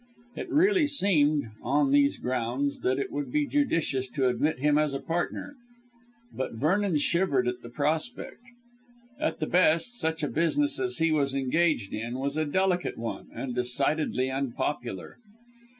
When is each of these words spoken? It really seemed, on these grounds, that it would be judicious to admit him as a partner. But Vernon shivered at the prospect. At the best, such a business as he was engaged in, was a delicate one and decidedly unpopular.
It 0.35 0.49
really 0.49 0.87
seemed, 0.87 1.51
on 1.61 1.91
these 1.91 2.17
grounds, 2.17 2.79
that 2.79 2.97
it 2.97 3.11
would 3.11 3.31
be 3.31 3.45
judicious 3.45 4.07
to 4.15 4.27
admit 4.29 4.57
him 4.57 4.79
as 4.79 4.95
a 4.95 4.99
partner. 4.99 5.55
But 6.33 6.53
Vernon 6.55 6.97
shivered 6.97 7.47
at 7.47 7.61
the 7.61 7.69
prospect. 7.69 8.39
At 9.19 9.39
the 9.39 9.45
best, 9.45 9.99
such 9.99 10.23
a 10.23 10.27
business 10.27 10.79
as 10.79 10.97
he 10.97 11.11
was 11.11 11.35
engaged 11.35 11.93
in, 11.93 12.17
was 12.17 12.35
a 12.35 12.45
delicate 12.45 12.97
one 12.97 13.27
and 13.31 13.53
decidedly 13.53 14.31
unpopular. 14.31 15.19